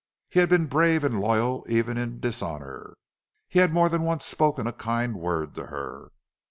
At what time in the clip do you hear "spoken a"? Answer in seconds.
4.25-4.73